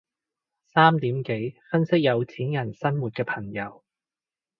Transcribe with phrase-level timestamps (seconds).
[0.65, 3.83] 三點幾分析有錢人生活嘅朋友